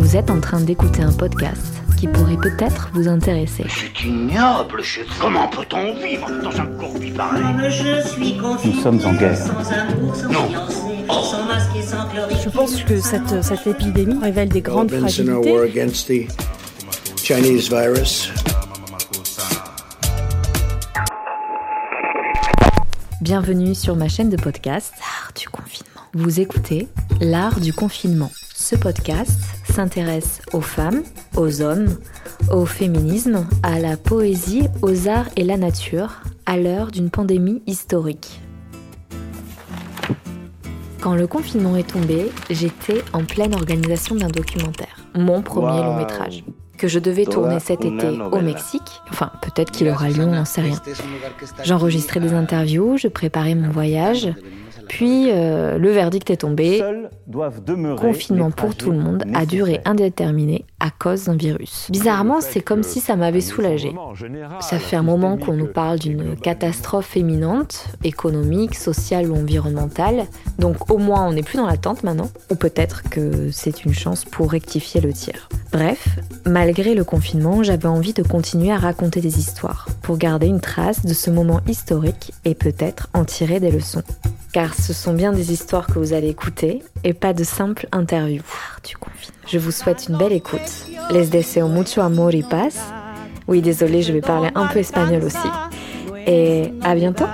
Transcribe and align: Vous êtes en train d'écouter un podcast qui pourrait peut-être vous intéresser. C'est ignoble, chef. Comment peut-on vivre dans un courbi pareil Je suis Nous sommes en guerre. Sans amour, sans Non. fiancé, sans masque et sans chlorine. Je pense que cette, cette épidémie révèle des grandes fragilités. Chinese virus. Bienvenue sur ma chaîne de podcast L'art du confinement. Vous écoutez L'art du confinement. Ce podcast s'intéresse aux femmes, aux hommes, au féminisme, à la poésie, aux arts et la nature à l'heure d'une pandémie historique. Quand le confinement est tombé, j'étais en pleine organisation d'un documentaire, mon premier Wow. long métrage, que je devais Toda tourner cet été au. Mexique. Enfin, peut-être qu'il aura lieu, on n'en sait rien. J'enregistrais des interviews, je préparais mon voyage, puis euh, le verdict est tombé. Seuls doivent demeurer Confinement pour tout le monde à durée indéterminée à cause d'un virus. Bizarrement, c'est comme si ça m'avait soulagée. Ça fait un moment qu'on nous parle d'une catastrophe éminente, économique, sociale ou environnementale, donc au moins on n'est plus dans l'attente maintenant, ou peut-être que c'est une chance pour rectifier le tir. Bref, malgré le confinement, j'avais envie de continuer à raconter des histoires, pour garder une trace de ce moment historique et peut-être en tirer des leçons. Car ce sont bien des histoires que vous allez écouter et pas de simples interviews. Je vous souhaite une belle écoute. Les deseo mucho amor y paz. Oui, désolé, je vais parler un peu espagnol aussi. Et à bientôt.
Vous 0.00 0.16
êtes 0.16 0.30
en 0.30 0.40
train 0.40 0.60
d'écouter 0.62 1.02
un 1.02 1.12
podcast 1.12 1.60
qui 1.98 2.08
pourrait 2.08 2.38
peut-être 2.38 2.88
vous 2.94 3.06
intéresser. 3.06 3.66
C'est 3.68 4.06
ignoble, 4.06 4.82
chef. 4.82 5.06
Comment 5.20 5.46
peut-on 5.48 5.94
vivre 6.02 6.26
dans 6.42 6.58
un 6.58 6.66
courbi 6.78 7.10
pareil 7.10 7.44
Je 7.68 8.08
suis 8.08 8.38
Nous 8.64 8.80
sommes 8.80 8.98
en 9.04 9.12
guerre. 9.12 9.36
Sans 9.36 9.70
amour, 9.70 10.16
sans 10.16 10.28
Non. 10.32 10.48
fiancé, 10.48 10.74
sans 11.30 11.44
masque 11.44 11.76
et 11.76 11.82
sans 11.82 12.08
chlorine. 12.08 12.36
Je 12.42 12.48
pense 12.48 12.82
que 12.82 12.98
cette, 12.98 13.42
cette 13.42 13.66
épidémie 13.66 14.18
révèle 14.22 14.48
des 14.48 14.62
grandes 14.62 14.90
fragilités. 14.90 16.28
Chinese 17.22 17.68
virus. 17.68 18.32
Bienvenue 23.20 23.74
sur 23.74 23.96
ma 23.96 24.08
chaîne 24.08 24.30
de 24.30 24.36
podcast 24.40 24.94
L'art 24.98 25.32
du 25.38 25.46
confinement. 25.50 26.00
Vous 26.14 26.40
écoutez 26.40 26.88
L'art 27.20 27.60
du 27.60 27.74
confinement. 27.74 28.30
Ce 28.60 28.76
podcast 28.76 29.40
s'intéresse 29.64 30.42
aux 30.52 30.60
femmes, 30.60 31.02
aux 31.34 31.62
hommes, 31.62 31.96
au 32.52 32.66
féminisme, 32.66 33.46
à 33.62 33.80
la 33.80 33.96
poésie, 33.96 34.68
aux 34.82 35.08
arts 35.08 35.30
et 35.34 35.44
la 35.44 35.56
nature 35.56 36.20
à 36.44 36.58
l'heure 36.58 36.90
d'une 36.90 37.08
pandémie 37.08 37.62
historique. 37.66 38.42
Quand 41.00 41.14
le 41.14 41.26
confinement 41.26 41.74
est 41.74 41.90
tombé, 41.90 42.30
j'étais 42.50 43.02
en 43.14 43.24
pleine 43.24 43.54
organisation 43.54 44.14
d'un 44.14 44.28
documentaire, 44.28 44.94
mon 45.14 45.40
premier 45.40 45.78
Wow. 45.78 45.84
long 45.84 45.96
métrage, 45.96 46.44
que 46.76 46.86
je 46.86 46.98
devais 46.98 47.24
Toda 47.24 47.36
tourner 47.36 47.60
cet 47.60 47.86
été 47.86 48.08
au. 48.08 48.40
Mexique. 48.42 49.00
Enfin, 49.10 49.32
peut-être 49.40 49.70
qu'il 49.72 49.88
aura 49.88 50.10
lieu, 50.10 50.24
on 50.24 50.34
n'en 50.34 50.44
sait 50.44 50.60
rien. 50.60 50.78
J'enregistrais 51.64 52.20
des 52.20 52.34
interviews, 52.34 52.98
je 52.98 53.08
préparais 53.08 53.54
mon 53.54 53.70
voyage, 53.70 54.28
puis 54.90 55.30
euh, 55.30 55.78
le 55.78 55.90
verdict 55.90 56.30
est 56.30 56.38
tombé. 56.38 56.78
Seuls 56.78 57.10
doivent 57.28 57.62
demeurer 57.62 58.08
Confinement 58.08 58.50
pour 58.50 58.74
tout 58.74 58.90
le 58.90 58.98
monde 58.98 59.22
à 59.34 59.46
durée 59.46 59.80
indéterminée 59.84 60.64
à 60.80 60.90
cause 60.90 61.26
d'un 61.26 61.36
virus. 61.36 61.86
Bizarrement, 61.92 62.40
c'est 62.40 62.60
comme 62.60 62.82
si 62.82 62.98
ça 62.98 63.14
m'avait 63.14 63.40
soulagée. 63.40 63.94
Ça 64.58 64.80
fait 64.80 64.96
un 64.96 65.04
moment 65.04 65.36
qu'on 65.36 65.52
nous 65.52 65.68
parle 65.68 66.00
d'une 66.00 66.34
catastrophe 66.34 67.16
éminente, 67.16 67.86
économique, 68.02 68.74
sociale 68.74 69.30
ou 69.30 69.36
environnementale, 69.36 70.26
donc 70.58 70.90
au 70.90 70.98
moins 70.98 71.24
on 71.28 71.34
n'est 71.34 71.44
plus 71.44 71.58
dans 71.58 71.68
l'attente 71.68 72.02
maintenant, 72.02 72.28
ou 72.50 72.56
peut-être 72.56 73.08
que 73.08 73.52
c'est 73.52 73.84
une 73.84 73.94
chance 73.94 74.24
pour 74.24 74.50
rectifier 74.50 75.00
le 75.00 75.12
tir. 75.12 75.48
Bref, 75.70 76.18
malgré 76.46 76.96
le 76.96 77.04
confinement, 77.04 77.62
j'avais 77.62 77.86
envie 77.86 78.12
de 78.12 78.24
continuer 78.24 78.72
à 78.72 78.78
raconter 78.78 79.20
des 79.20 79.38
histoires, 79.38 79.86
pour 80.02 80.18
garder 80.18 80.48
une 80.48 80.60
trace 80.60 81.06
de 81.06 81.14
ce 81.14 81.30
moment 81.30 81.60
historique 81.68 82.32
et 82.44 82.56
peut-être 82.56 83.08
en 83.14 83.24
tirer 83.24 83.60
des 83.60 83.70
leçons. 83.70 84.02
Car 84.52 84.74
ce 84.74 84.92
sont 84.92 85.12
bien 85.12 85.32
des 85.32 85.52
histoires 85.52 85.86
que 85.86 85.98
vous 85.98 86.12
allez 86.12 86.28
écouter 86.28 86.82
et 87.04 87.14
pas 87.14 87.32
de 87.32 87.44
simples 87.44 87.86
interviews. 87.92 88.42
Je 89.46 89.58
vous 89.58 89.70
souhaite 89.70 90.06
une 90.08 90.16
belle 90.16 90.32
écoute. 90.32 90.86
Les 91.10 91.26
deseo 91.26 91.68
mucho 91.68 92.00
amor 92.00 92.34
y 92.34 92.42
paz. 92.42 92.78
Oui, 93.46 93.62
désolé, 93.62 94.02
je 94.02 94.12
vais 94.12 94.20
parler 94.20 94.48
un 94.54 94.66
peu 94.66 94.80
espagnol 94.80 95.24
aussi. 95.24 95.48
Et 96.26 96.72
à 96.82 96.94
bientôt. 96.94 97.26